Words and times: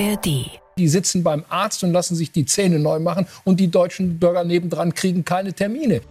ARD. 0.00 0.60
Die 0.78 0.88
sitzen 0.88 1.24
beim 1.24 1.44
Arzt 1.48 1.82
und 1.82 1.92
lassen 1.92 2.14
sich 2.14 2.30
die 2.30 2.46
Zähne 2.46 2.78
neu 2.78 3.00
machen 3.00 3.26
und 3.44 3.58
die 3.58 3.68
deutschen 3.68 4.18
Bürger 4.18 4.44
nebendran 4.44 4.94
kriegen 4.94 5.24
keine 5.24 5.52
Termine. 5.52 6.02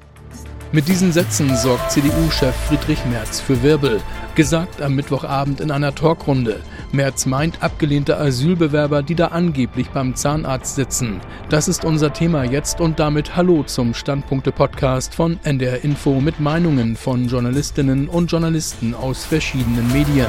Mit 0.74 0.90
diesen 0.90 1.14
Sätzen 1.14 1.56
sorgt 1.56 1.92
CDU-Chef 1.92 2.54
Friedrich 2.54 3.00
Merz 3.06 3.40
für 3.40 3.64
Wirbel. 3.64 4.02
Gesagt 4.36 4.82
am 4.82 4.96
Mittwochabend 4.96 5.62
in 5.62 5.72
einer 5.72 5.96
Talkrunde. 5.96 6.60
Merz 6.92 7.26
meint 7.26 7.64
abgelehnte 7.64 8.18
Asylbewerber, 8.18 9.02
die 9.02 9.16
da 9.16 9.28
angeblich 9.28 9.90
beim 9.92 10.16
Zahnarzt 10.16 10.76
sitzen. 10.76 11.22
Das 11.50 11.70
ist 11.70 11.86
unser 11.86 12.12
Thema 12.12 12.44
jetzt 12.44 12.82
und 12.82 13.00
damit 13.00 13.38
Hallo 13.38 13.64
zum 13.64 13.94
Standpunkte-Podcast 13.94 15.16
von 15.16 15.40
NDR 15.44 15.86
Info 15.86 16.20
mit 16.20 16.42
Meinungen 16.42 16.98
von 16.98 17.30
Journalistinnen 17.30 18.10
und 18.10 18.30
Journalisten 18.30 18.94
aus 18.94 19.24
verschiedenen 19.24 19.88
Medien. 19.94 20.28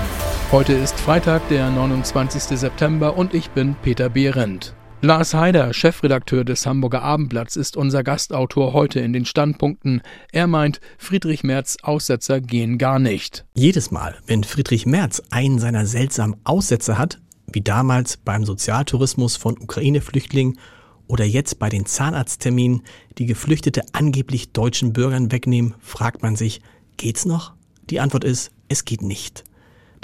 Heute 0.52 0.72
ist 0.72 0.98
Freitag, 1.00 1.48
der 1.48 1.68
29. 1.68 2.56
September 2.56 3.16
und 3.16 3.34
ich 3.34 3.50
bin 3.50 3.74
Peter 3.82 4.08
Behrendt. 4.08 4.77
Lars 5.00 5.32
Haider, 5.32 5.72
Chefredakteur 5.72 6.44
des 6.44 6.66
Hamburger 6.66 7.02
Abendblatts, 7.02 7.54
ist 7.54 7.76
unser 7.76 8.02
Gastautor 8.02 8.72
heute 8.72 8.98
in 8.98 9.12
den 9.12 9.26
Standpunkten. 9.26 10.02
Er 10.32 10.48
meint, 10.48 10.80
Friedrich 10.98 11.44
Merz 11.44 11.76
Aussetzer 11.82 12.40
gehen 12.40 12.78
gar 12.78 12.98
nicht. 12.98 13.44
Jedes 13.54 13.92
Mal, 13.92 14.16
wenn 14.26 14.42
Friedrich 14.42 14.86
Merz 14.86 15.22
einen 15.30 15.60
seiner 15.60 15.86
seltsamen 15.86 16.34
Aussätze 16.42 16.98
hat, 16.98 17.20
wie 17.46 17.60
damals 17.60 18.16
beim 18.16 18.44
Sozialtourismus 18.44 19.36
von 19.36 19.56
Ukraine-Flüchtlingen 19.56 20.58
oder 21.06 21.24
jetzt 21.24 21.60
bei 21.60 21.68
den 21.68 21.86
Zahnarztterminen, 21.86 22.82
die 23.18 23.26
Geflüchtete 23.26 23.82
angeblich 23.92 24.52
deutschen 24.52 24.92
Bürgern 24.92 25.30
wegnehmen, 25.30 25.76
fragt 25.78 26.22
man 26.22 26.34
sich, 26.34 26.60
geht's 26.96 27.24
noch? 27.24 27.52
Die 27.88 28.00
Antwort 28.00 28.24
ist, 28.24 28.50
es 28.66 28.84
geht 28.84 29.02
nicht. 29.02 29.44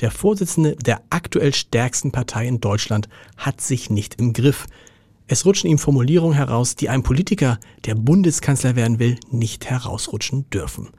Der 0.01 0.11
Vorsitzende 0.11 0.77
der 0.77 1.03
aktuell 1.11 1.55
stärksten 1.55 2.11
Partei 2.11 2.47
in 2.47 2.61
Deutschland 2.61 3.09
hat 3.37 3.61
sich 3.61 3.91
nicht 3.91 4.21
im 4.21 4.33
Griff. 4.33 4.67
Es 5.27 5.47
rutschen 5.47 5.71
ihm 5.71 5.79
Formulierungen 5.79 6.37
heraus, 6.37 6.77
die 6.77 6.91
einem 6.91 7.03
Politiker, 7.03 7.59
der 7.87 7.95
Bundeskanzler 7.95 8.77
werden 8.77 8.99
will, 8.99 9.19
nicht 9.31 9.65
herausrutschen 9.71 10.49
dürfen. 10.51 10.91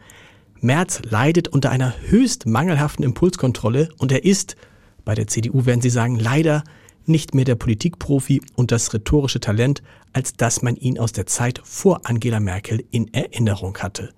Merz 0.62 1.02
leidet 1.08 1.48
unter 1.48 1.70
einer 1.70 1.94
höchst 2.08 2.48
mangelhaften 2.48 3.06
Impulskontrolle 3.06 3.90
und 4.00 4.12
er 4.12 4.26
ist, 4.26 4.56
bei 5.03 5.14
der 5.14 5.28
CDU 5.28 5.68
werden 5.68 5.81
Sie 5.81 5.92
sagen, 5.92 6.18
leider 6.18 6.64
nicht 7.06 7.36
mehr 7.36 7.46
der 7.46 7.53
Politikprofi 7.53 8.42
und 8.56 8.72
das 8.72 8.92
rhetorische 8.94 9.40
Talent, 9.40 9.84
als 10.12 10.34
dass 10.34 10.64
man 10.64 10.76
ihn 10.76 10.98
aus 10.98 11.12
der 11.12 11.28
Zeit 11.28 11.62
vor 11.64 12.02
Angela 12.06 12.40
Merkel 12.40 12.84
in 12.90 13.14
Erinnerung 13.14 13.78
hatte. 13.78 14.09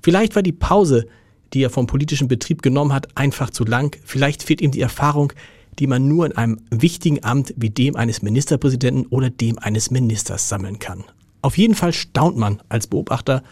Vielleicht 0.00 0.36
war 0.36 0.42
die 0.42 0.52
Pause, 0.52 1.06
die 1.52 1.64
er 1.64 1.70
vom 1.70 1.88
politischen 1.88 2.28
Betrieb 2.28 2.62
genommen 2.62 2.92
hat, 2.92 3.16
einfach 3.16 3.50
zu 3.50 3.64
lang. 3.64 3.96
Vielleicht 4.04 4.44
fehlt 4.44 4.60
ihm 4.60 4.70
die 4.70 4.80
Erfahrung, 4.80 5.32
die 5.80 5.86
man 5.86 6.06
nur 6.06 6.26
in 6.26 6.36
einem 6.36 6.60
wichtigen 6.70 7.24
Amt 7.24 7.54
wie 7.56 7.70
dem 7.70 7.96
eines 7.96 8.22
Ministerpräsidenten 8.22 9.06
oder 9.06 9.30
dem 9.30 9.58
eines 9.58 9.90
Ministers 9.90 10.48
sammeln 10.48 10.78
kann. 10.78 11.04
Auf 11.42 11.56
jeden 11.56 11.74
Fall 11.74 11.94
staunt 11.94 12.36
man 12.36 12.62
als 12.68 12.86
Beobachter, 12.86 13.42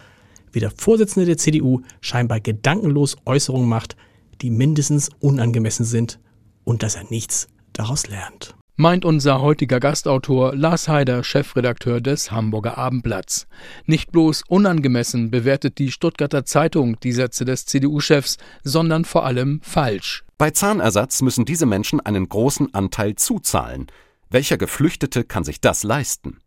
wie 0.51 0.59
der 0.59 0.71
Vorsitzende 0.71 1.25
der 1.25 1.37
CDU 1.37 1.81
scheinbar 2.01 2.39
gedankenlos 2.39 3.17
Äußerungen 3.25 3.67
macht, 3.67 3.97
die 4.41 4.51
mindestens 4.51 5.09
unangemessen 5.19 5.85
sind 5.85 6.19
und 6.63 6.83
dass 6.83 6.95
er 6.95 7.05
nichts 7.09 7.47
daraus 7.73 8.07
lernt 8.07 8.55
meint 8.79 9.03
unser 9.03 9.41
heutiger 9.41 9.81
Gastautor 9.81 10.55
Lars 10.55 10.87
Haider, 10.87 11.21
Chefredakteur 11.25 11.99
des 11.99 12.31
Hamburger 12.31 12.77
Abendblatts. 12.77 13.45
Nicht 13.85 14.13
bloß 14.13 14.43
unangemessen 14.47 15.29
bewertet 15.31 15.79
die 15.79 15.91
Stuttgarter 15.91 16.45
Zeitung 16.45 16.97
die 17.01 17.11
Sätze 17.11 17.43
des 17.43 17.65
CDU-Chefs, 17.65 18.37
sondern 18.63 19.03
vor 19.03 19.25
allem 19.25 19.59
falsch. 19.63 20.23
Bei 20.37 20.51
Zahnersatz 20.51 21.21
müssen 21.21 21.43
diese 21.43 21.65
Menschen 21.65 21.99
einen 21.99 22.29
großen 22.29 22.73
Anteil 22.73 23.15
zuzahlen. 23.15 23.87
Welcher 24.29 24.57
Geflüchtete 24.57 25.25
kann 25.25 25.43
sich 25.43 25.59
das 25.59 25.83
leisten? 25.83 26.37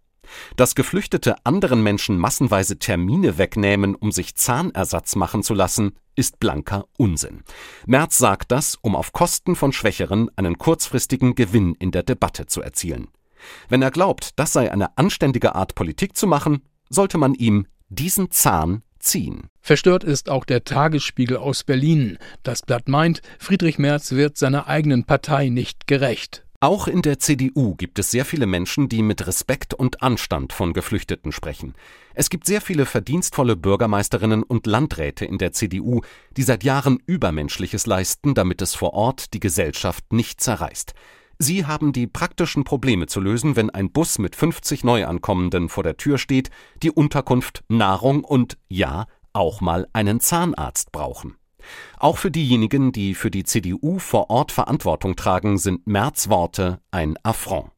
Dass 0.57 0.75
Geflüchtete 0.75 1.37
anderen 1.45 1.83
Menschen 1.83 2.19
massenweise 2.19 2.79
Termine 2.79 3.39
wegnehmen, 3.39 3.95
um 3.95 4.13
sich 4.13 4.35
Zahnersatz 4.35 5.17
machen 5.17 5.43
zu 5.43 5.55
lassen, 5.55 5.93
ist 6.15 6.41
blanker 6.41 6.87
Unsinn. 6.99 7.43
Merz 7.87 8.19
sagt 8.19 8.53
das, 8.53 8.77
um 8.83 8.95
auf 8.97 9.13
Kosten 9.13 9.57
von 9.57 9.73
Schwächeren 9.73 10.31
einen 10.37 10.59
kurzfristigen 10.59 11.35
Gewinn 11.35 11.75
in 11.75 11.91
der 11.91 12.03
Debatte 12.03 12.47
zu 12.47 12.61
erzielen. 12.61 13.09
Wenn 13.69 13.83
er 13.83 13.91
glaubt, 13.91 14.39
das 14.39 14.53
sei 14.53 14.71
eine 14.71 14.97
anständige 14.99 15.55
Art 15.55 15.75
Politik 15.75 16.17
zu 16.17 16.27
machen, 16.27 16.63
sollte 16.89 17.19
man 17.19 17.35
ihm 17.35 17.67
diesen 17.89 18.31
Zahn 18.31 18.83
ziehen. 18.99 19.49
Verstört 19.61 20.05
ist 20.05 20.31
auch 20.31 20.45
der 20.45 20.65
Tagesspiegel 20.65 21.37
aus 21.37 21.65
Berlin. 21.65 22.19
Das 22.43 22.63
Blatt 22.63 22.89
meint, 22.89 23.21
Friedrich 23.39 23.79
Merz 23.79 24.13
wird 24.13 24.39
seiner 24.39 24.69
eigenen 24.69 25.05
Partei 25.05 25.49
nicht 25.49 25.87
gerecht. 25.87 26.42
Auch 26.63 26.87
in 26.87 27.03
der 27.03 27.19
CDU 27.19 27.75
gibt 27.75 27.99
es 27.99 28.13
sehr 28.13 28.25
viele 28.25 28.47
Menschen, 28.47 28.89
die 28.89 29.03
mit 29.03 29.27
Respekt 29.27 29.75
und 29.75 30.01
Anstand 30.01 30.53
von 30.53 30.73
Geflüchteten 30.73 31.33
sprechen. 31.33 31.75
Es 32.15 32.31
gibt 32.31 32.47
sehr 32.47 32.61
viele 32.61 32.87
verdienstvolle 32.87 33.57
Bürgermeisterinnen 33.57 34.45
und 34.45 34.69
Landräte 34.69 35.25
in 35.25 35.39
der 35.39 35.51
CDU, 35.51 36.03
die 36.37 36.45
seit 36.45 36.63
Jahren 36.63 37.03
Übermenschliches 37.05 37.87
leisten, 37.87 38.35
damit 38.35 38.63
es 38.63 38.77
vor 38.77 38.95
Ort 38.95 39.35
die 39.35 39.41
Gesellschaft 39.41 40.13
nicht 40.13 40.41
zerreißt. 40.41 40.95
Sie 41.37 41.67
haben 41.67 41.93
die 41.93 42.07
praktischen 42.07 42.63
Probleme 42.63 43.09
zu 43.09 43.19
lösen, 43.19 43.57
wenn 43.57 43.69
ein 43.69 43.91
Bus 43.91 44.21
mit 44.21 44.37
50 44.37 44.85
Neuankommenden 44.85 45.69
vor 45.69 45.83
der 45.83 45.97
Tür 45.97 46.17
steht, 46.17 46.51
die 46.85 46.93
Unterkunft, 46.93 47.65
Nahrung 47.67 48.23
und 48.23 48.57
ja, 48.69 49.07
auch 49.33 49.61
mal 49.61 49.89
einen 49.93 50.21
Zahnarzt 50.21 50.93
brauchen. 50.93 51.35
Auch 51.99 52.19
für 52.19 52.31
diejenigen, 52.31 52.93
die 52.93 53.15
für 53.15 53.31
die 53.31 53.45
CDU 53.45 53.99
vor 53.99 54.31
Ort 54.31 54.53
Verantwortung 54.53 55.17
tragen, 55.17 55.59
sind 55.59 55.87
Merz 55.87 56.29
Worte 56.29 56.81
ein 56.91 57.17
Affront. 57.23 57.71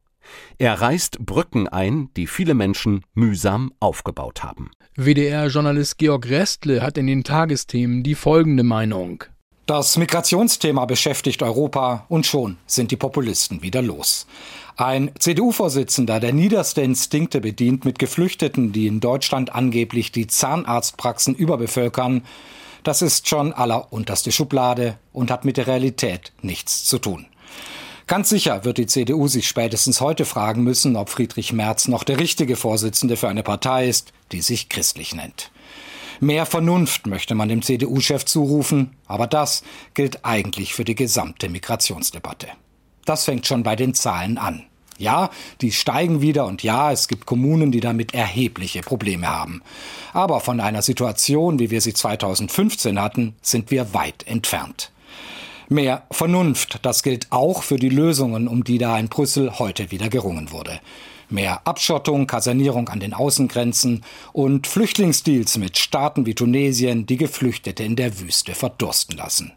Er 0.57 0.81
reißt 0.81 1.19
Brücken 1.19 1.67
ein, 1.67 2.09
die 2.17 2.27
viele 2.27 2.53
Menschen 2.53 3.03
mühsam 3.13 3.71
aufgebaut 3.79 4.43
haben. 4.43 4.71
WDR-Journalist 4.95 5.97
Georg 5.97 6.29
Restle 6.29 6.81
hat 6.81 6.97
in 6.97 7.07
den 7.07 7.23
Tagesthemen 7.23 8.03
die 8.03 8.15
folgende 8.15 8.63
Meinung. 8.63 9.23
Das 9.65 9.97
Migrationsthema 9.97 10.85
beschäftigt 10.85 11.41
Europa 11.41 12.05
und 12.07 12.25
schon 12.27 12.57
sind 12.67 12.91
die 12.91 12.97
Populisten 12.97 13.63
wieder 13.63 13.81
los. 13.81 14.27
Ein 14.77 15.09
CDU-Vorsitzender, 15.17 16.19
der 16.19 16.33
niederste 16.33 16.81
Instinkte 16.81 17.41
bedient 17.41 17.83
mit 17.83 17.97
Geflüchteten, 17.97 18.73
die 18.73 18.85
in 18.85 18.99
Deutschland 18.99 19.55
angeblich 19.55 20.11
die 20.11 20.27
Zahnarztpraxen 20.27 21.33
überbevölkern, 21.33 22.21
das 22.85 23.01
ist 23.01 23.27
schon 23.27 23.51
allerunterste 23.51 24.31
Schublade 24.31 24.97
und 25.11 25.31
hat 25.31 25.43
mit 25.43 25.57
der 25.57 25.67
Realität 25.67 26.31
nichts 26.41 26.85
zu 26.85 26.99
tun. 26.99 27.25
Ganz 28.07 28.29
sicher 28.29 28.63
wird 28.63 28.77
die 28.77 28.85
CDU 28.85 29.27
sich 29.27 29.47
spätestens 29.47 29.99
heute 29.99 30.25
fragen 30.25 30.63
müssen, 30.63 30.95
ob 30.95 31.09
Friedrich 31.09 31.51
Merz 31.51 31.87
noch 31.87 32.03
der 32.03 32.19
richtige 32.19 32.55
Vorsitzende 32.55 33.17
für 33.17 33.27
eine 33.27 33.41
Partei 33.41 33.87
ist, 33.87 34.13
die 34.31 34.41
sich 34.41 34.69
christlich 34.69 35.15
nennt. 35.15 35.51
Mehr 36.19 36.45
Vernunft 36.45 37.07
möchte 37.07 37.33
man 37.33 37.49
dem 37.49 37.63
CDU-Chef 37.63 38.23
zurufen, 38.23 38.95
aber 39.07 39.25
das 39.25 39.63
gilt 39.95 40.23
eigentlich 40.23 40.75
für 40.75 40.85
die 40.85 40.95
gesamte 40.95 41.49
Migrationsdebatte. 41.49 42.47
Das 43.05 43.25
fängt 43.25 43.47
schon 43.47 43.63
bei 43.63 43.75
den 43.75 43.95
Zahlen 43.95 44.37
an. 44.37 44.63
Ja, 44.97 45.29
die 45.61 45.71
steigen 45.71 46.21
wieder 46.21 46.45
und 46.45 46.63
ja, 46.63 46.91
es 46.91 47.07
gibt 47.07 47.25
Kommunen, 47.25 47.71
die 47.71 47.81
damit 47.81 48.13
erhebliche 48.13 48.81
Probleme 48.81 49.27
haben. 49.27 49.61
Aber 50.13 50.39
von 50.39 50.59
einer 50.59 50.81
Situation, 50.81 51.59
wie 51.59 51.69
wir 51.69 51.81
sie 51.81 51.93
2015 51.93 53.01
hatten, 53.01 53.35
sind 53.41 53.71
wir 53.71 53.93
weit 53.93 54.25
entfernt. 54.25 54.91
Mehr 55.67 56.03
Vernunft, 56.11 56.79
das 56.83 57.03
gilt 57.03 57.27
auch 57.31 57.63
für 57.63 57.77
die 57.77 57.89
Lösungen, 57.89 58.47
um 58.47 58.63
die 58.63 58.77
da 58.77 58.97
in 58.97 59.09
Brüssel 59.09 59.57
heute 59.59 59.91
wieder 59.91 60.09
gerungen 60.09 60.51
wurde. 60.51 60.79
Mehr 61.27 61.65
Abschottung, 61.65 62.27
Kasernierung 62.27 62.87
an 62.89 62.99
den 62.99 63.13
Außengrenzen 63.13 64.03
und 64.31 64.67
Flüchtlingsdeals 64.67 65.57
mit 65.57 65.77
Staaten 65.77 66.27
wie 66.27 66.35
Tunesien, 66.35 67.07
die 67.07 67.17
Geflüchtete 67.17 67.83
in 67.83 67.95
der 67.95 68.19
Wüste 68.19 68.53
verdursten 68.53 69.17
lassen. 69.17 69.53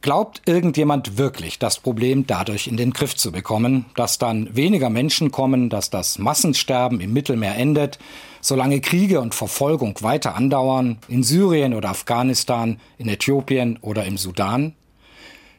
Glaubt 0.00 0.42
irgendjemand 0.46 1.18
wirklich, 1.18 1.58
das 1.58 1.80
Problem 1.80 2.24
dadurch 2.24 2.68
in 2.68 2.76
den 2.76 2.92
Griff 2.92 3.16
zu 3.16 3.32
bekommen, 3.32 3.86
dass 3.96 4.16
dann 4.18 4.48
weniger 4.54 4.90
Menschen 4.90 5.32
kommen, 5.32 5.70
dass 5.70 5.90
das 5.90 6.20
Massensterben 6.20 7.00
im 7.00 7.12
Mittelmeer 7.12 7.56
endet, 7.56 7.98
solange 8.40 8.80
Kriege 8.80 9.20
und 9.20 9.34
Verfolgung 9.34 9.96
weiter 10.00 10.36
andauern, 10.36 10.98
in 11.08 11.24
Syrien 11.24 11.74
oder 11.74 11.90
Afghanistan, 11.90 12.78
in 12.96 13.08
Äthiopien 13.08 13.76
oder 13.80 14.04
im 14.04 14.18
Sudan? 14.18 14.74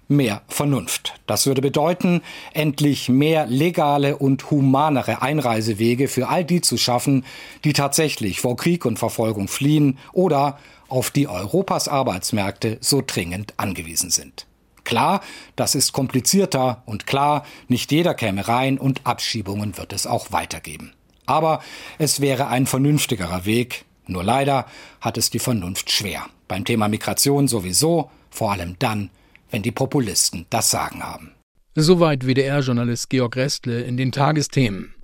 Mehr 0.08 0.42
Vernunft. 0.48 1.20
Das 1.28 1.46
würde 1.46 1.62
bedeuten, 1.62 2.22
endlich 2.54 3.10
mehr 3.10 3.46
legale 3.46 4.18
und 4.18 4.50
humanere 4.50 5.22
Einreisewege 5.22 6.08
für 6.08 6.30
all 6.30 6.46
die 6.46 6.62
zu 6.62 6.78
schaffen, 6.78 7.26
die 7.66 7.74
tatsächlich 7.74 8.40
vor 8.40 8.56
Krieg 8.56 8.86
und 8.86 8.98
Verfolgung 8.98 9.50
fliehen 9.50 10.00
oder 10.14 10.58
auf 10.90 11.12
die 11.12 11.28
Europas 11.28 11.88
Arbeitsmärkte 11.88 12.78
so 12.82 13.04
dringend 13.06 13.54
angewiesen 13.58 14.10
sind. 14.10 14.46
Klar, 14.84 15.22
das 15.56 15.76
ist 15.76 15.94
komplizierter 15.94 16.82
und 16.86 17.06
klar, 17.06 17.46
nicht 17.68 17.92
jeder 17.92 18.14
käme 18.14 18.48
rein 18.48 18.78
und 18.80 19.06
Abschiebungen 19.06 19.78
wird 19.78 19.94
es 19.94 20.08
auch 20.08 20.32
weitergeben. 20.32 20.94
Aber 21.26 21.62
es 22.00 22.22
wäre 22.22 22.48
ein 22.48 22.66
vernünftigerer 22.66 23.46
Weg, 23.46 23.86
nur 24.08 24.24
leider 24.24 24.66
hat 25.00 25.18
es 25.20 25.30
die 25.30 25.38
Vernunft 25.38 25.92
schwer. 25.92 26.26
Beim 26.48 26.66
Thema 26.66 26.88
Migration 26.88 27.48
sowieso, 27.48 28.10
vor 28.32 28.52
allem 28.52 28.78
dann, 28.80 29.12
wenn 29.52 29.62
die 29.62 29.72
Populisten 29.72 30.48
das 30.50 30.72
Sagen 30.72 31.04
haben. 31.04 31.34
Soweit 31.76 32.26
WDR-Journalist 32.26 33.10
Georg 33.12 33.36
Restle 33.36 33.82
in 33.82 33.96
den 33.96 34.12
Tagesthemen. 34.12 34.96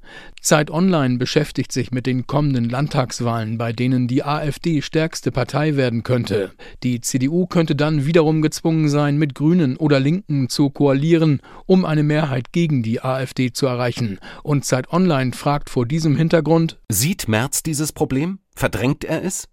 Zeit 0.42 0.70
Online 0.72 1.18
beschäftigt 1.18 1.72
sich 1.72 1.92
mit 1.92 2.06
den 2.06 2.28
kommenden 2.28 2.70
Landtagswahlen, 2.70 3.58
bei 3.58 3.74
denen 3.74 4.08
die 4.08 4.24
AfD 4.24 4.82
stärkste 4.82 5.32
Partei 5.32 5.76
werden 5.76 6.04
könnte. 6.04 6.52
Die 6.84 7.02
CDU 7.02 7.48
könnte 7.48 7.76
dann 7.76 8.06
wiederum 8.06 8.42
gezwungen 8.42 8.90
sein, 8.90 9.18
mit 9.18 9.36
Grünen 9.36 9.78
oder 9.78 10.00
Linken 10.00 10.50
zu 10.50 10.70
koalieren, 10.70 11.42
um 11.66 11.86
eine 11.86 12.04
Mehrheit 12.04 12.52
gegen 12.52 12.84
die 12.84 13.02
AfD 13.02 13.52
zu 13.52 13.66
erreichen. 13.66 14.20
Und 14.44 14.66
Zeit 14.66 14.92
Online 14.92 15.34
fragt 15.34 15.70
vor 15.70 15.86
diesem 15.86 16.16
Hintergrund 16.16 16.80
Sieht 16.92 17.28
Merz 17.28 17.64
dieses 17.64 17.92
Problem? 17.92 18.40
Verdrängt 18.56 19.04
er 19.04 19.24
es? 19.24 19.48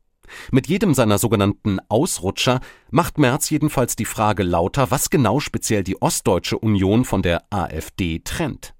Mit 0.50 0.66
jedem 0.68 0.94
seiner 0.94 1.18
sogenannten 1.18 1.78
Ausrutscher 1.88 2.60
macht 2.90 3.18
Merz 3.18 3.50
jedenfalls 3.50 3.96
die 3.96 4.04
Frage 4.04 4.42
lauter, 4.42 4.90
was 4.90 5.10
genau 5.10 5.40
speziell 5.40 5.84
die 5.84 6.00
Ostdeutsche 6.00 6.58
Union 6.58 7.04
von 7.04 7.22
der 7.22 7.44
AfD 7.50 8.20
trennt. 8.20 8.71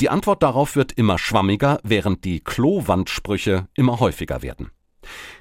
Die 0.00 0.08
Antwort 0.08 0.42
darauf 0.42 0.76
wird 0.76 0.92
immer 0.92 1.18
schwammiger, 1.18 1.80
während 1.82 2.24
die 2.24 2.40
Klowandsprüche 2.40 3.68
immer 3.74 4.00
häufiger 4.00 4.42
werden. 4.42 4.70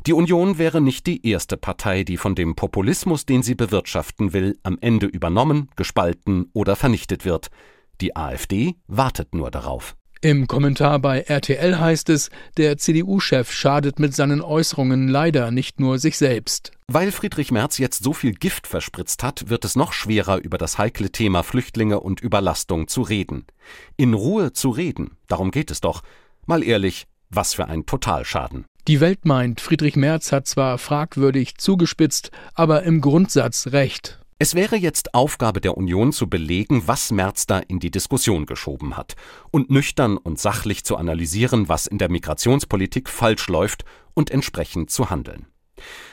Die 0.05 0.13
Union 0.13 0.57
wäre 0.57 0.81
nicht 0.81 1.05
die 1.07 1.27
erste 1.27 1.57
Partei, 1.57 2.03
die 2.03 2.17
von 2.17 2.35
dem 2.35 2.55
Populismus, 2.55 3.25
den 3.25 3.43
sie 3.43 3.55
bewirtschaften 3.55 4.33
will, 4.33 4.57
am 4.63 4.77
Ende 4.79 5.05
übernommen, 5.05 5.69
gespalten 5.75 6.49
oder 6.53 6.75
vernichtet 6.75 7.25
wird. 7.25 7.49
Die 8.01 8.15
AfD 8.15 8.75
wartet 8.87 9.35
nur 9.35 9.51
darauf. 9.51 9.95
Im 10.21 10.47
Kommentar 10.47 10.99
bei 10.99 11.21
RTL 11.21 11.79
heißt 11.79 12.09
es, 12.09 12.29
der 12.57 12.77
CDU-Chef 12.77 13.53
schadet 13.53 13.99
mit 13.99 14.13
seinen 14.13 14.41
Äußerungen 14.41 15.07
leider 15.07 15.49
nicht 15.49 15.79
nur 15.79 15.97
sich 15.97 16.17
selbst. 16.17 16.73
Weil 16.87 17.13
Friedrich 17.13 17.53
Merz 17.53 17.77
jetzt 17.77 18.03
so 18.03 18.11
viel 18.11 18.33
Gift 18.33 18.67
verspritzt 18.67 19.23
hat, 19.23 19.49
wird 19.49 19.63
es 19.63 19.77
noch 19.77 19.93
schwerer, 19.93 20.39
über 20.39 20.57
das 20.57 20.77
heikle 20.77 21.09
Thema 21.09 21.41
Flüchtlinge 21.43 22.01
und 22.01 22.19
Überlastung 22.19 22.89
zu 22.89 23.01
reden. 23.01 23.45
In 23.95 24.13
Ruhe 24.13 24.51
zu 24.51 24.71
reden, 24.71 25.11
darum 25.27 25.51
geht 25.51 25.71
es 25.71 25.79
doch. 25.79 26.03
Mal 26.45 26.63
ehrlich, 26.63 27.07
was 27.29 27.53
für 27.53 27.67
ein 27.67 27.85
Totalschaden. 27.85 28.65
Die 28.89 28.99
Welt 28.99 29.23
meint, 29.23 29.61
Friedrich 29.61 29.95
Merz 29.95 30.33
hat 30.33 30.47
zwar 30.47 30.79
fragwürdig 30.79 31.57
zugespitzt, 31.57 32.31
aber 32.55 32.83
im 32.83 32.99
Grundsatz 32.99 33.67
recht. 33.67 34.18
Es 34.41 34.55
wäre 34.55 34.77
jetzt 34.77 35.13
Aufgabe 35.13 35.59
der 35.59 35.75
Union 35.75 36.13
zu 36.13 36.29
belegen, 36.29 36.83
was 36.85 37.11
Merz 37.11 37.45
da 37.45 37.59
in 37.59 37.81
die 37.81 37.91
Diskussion 37.91 38.45
geschoben 38.45 38.95
hat 38.95 39.17
und 39.51 39.69
nüchtern 39.69 40.15
und 40.15 40.39
sachlich 40.39 40.85
zu 40.85 40.95
analysieren, 40.95 41.67
was 41.67 41.87
in 41.87 41.97
der 41.97 42.09
Migrationspolitik 42.09 43.09
falsch 43.09 43.49
läuft 43.49 43.83
und 44.13 44.31
entsprechend 44.31 44.91
zu 44.91 45.09
handeln. 45.09 45.47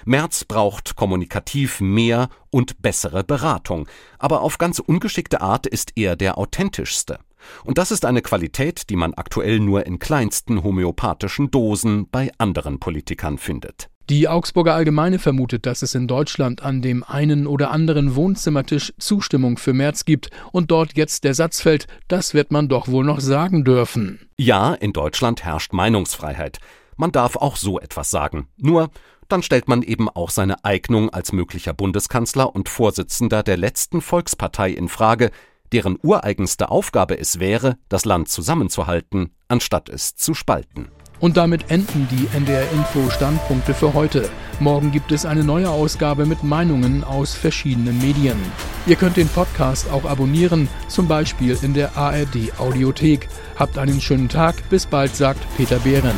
Merz 0.04 0.44
braucht 0.44 0.96
kommunikativ 0.96 1.80
mehr 1.80 2.28
und 2.50 2.82
bessere 2.82 3.22
Beratung, 3.22 3.86
aber 4.18 4.40
auf 4.40 4.58
ganz 4.58 4.80
ungeschickte 4.80 5.40
Art 5.40 5.68
ist 5.68 5.92
er 5.94 6.16
der 6.16 6.36
authentischste. 6.36 7.20
Und 7.62 7.78
das 7.78 7.92
ist 7.92 8.04
eine 8.04 8.22
Qualität, 8.22 8.90
die 8.90 8.96
man 8.96 9.14
aktuell 9.14 9.60
nur 9.60 9.86
in 9.86 10.00
kleinsten 10.00 10.64
homöopathischen 10.64 11.52
Dosen 11.52 12.10
bei 12.10 12.32
anderen 12.38 12.80
Politikern 12.80 13.38
findet. 13.38 13.88
Die 14.08 14.28
Augsburger 14.28 14.74
Allgemeine 14.74 15.18
vermutet, 15.18 15.66
dass 15.66 15.82
es 15.82 15.96
in 15.96 16.06
Deutschland 16.06 16.62
an 16.62 16.80
dem 16.80 17.02
einen 17.02 17.48
oder 17.48 17.72
anderen 17.72 18.14
Wohnzimmertisch 18.14 18.92
Zustimmung 18.98 19.58
für 19.58 19.72
Merz 19.72 20.04
gibt 20.04 20.30
und 20.52 20.70
dort 20.70 20.96
jetzt 20.96 21.24
der 21.24 21.34
Satz 21.34 21.60
fällt, 21.60 21.88
das 22.06 22.32
wird 22.32 22.52
man 22.52 22.68
doch 22.68 22.86
wohl 22.86 23.04
noch 23.04 23.18
sagen 23.18 23.64
dürfen. 23.64 24.20
Ja, 24.38 24.74
in 24.74 24.92
Deutschland 24.92 25.44
herrscht 25.44 25.72
Meinungsfreiheit. 25.72 26.60
Man 26.96 27.10
darf 27.10 27.34
auch 27.34 27.56
so 27.56 27.80
etwas 27.80 28.12
sagen. 28.12 28.46
Nur, 28.56 28.90
dann 29.26 29.42
stellt 29.42 29.66
man 29.66 29.82
eben 29.82 30.08
auch 30.08 30.30
seine 30.30 30.64
Eignung 30.64 31.10
als 31.10 31.32
möglicher 31.32 31.74
Bundeskanzler 31.74 32.54
und 32.54 32.68
Vorsitzender 32.68 33.42
der 33.42 33.56
letzten 33.56 34.00
Volkspartei 34.00 34.70
in 34.70 34.88
Frage, 34.88 35.32
deren 35.72 35.98
ureigenste 36.00 36.70
Aufgabe 36.70 37.18
es 37.18 37.40
wäre, 37.40 37.76
das 37.88 38.04
Land 38.04 38.28
zusammenzuhalten, 38.28 39.34
anstatt 39.48 39.88
es 39.88 40.14
zu 40.14 40.32
spalten. 40.32 40.90
Und 41.18 41.36
damit 41.36 41.70
enden 41.70 42.06
die 42.10 42.28
NDR 42.36 42.70
Info 42.72 43.08
Standpunkte 43.10 43.74
für 43.74 43.94
heute. 43.94 44.28
Morgen 44.60 44.92
gibt 44.92 45.12
es 45.12 45.24
eine 45.24 45.44
neue 45.44 45.70
Ausgabe 45.70 46.26
mit 46.26 46.42
Meinungen 46.42 47.04
aus 47.04 47.34
verschiedenen 47.34 47.98
Medien. 47.98 48.38
Ihr 48.86 48.96
könnt 48.96 49.16
den 49.16 49.28
Podcast 49.28 49.90
auch 49.90 50.04
abonnieren, 50.04 50.68
zum 50.88 51.08
Beispiel 51.08 51.58
in 51.62 51.74
der 51.74 51.96
ARD 51.96 52.58
Audiothek. 52.58 53.28
Habt 53.56 53.78
einen 53.78 54.00
schönen 54.00 54.28
Tag, 54.28 54.54
bis 54.70 54.86
bald, 54.86 55.16
sagt 55.16 55.40
Peter 55.56 55.78
Behrendt. 55.78 56.14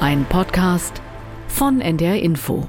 Ein 0.00 0.24
Podcast 0.26 1.02
von 1.48 1.80
NDR 1.80 2.22
Info. 2.22 2.68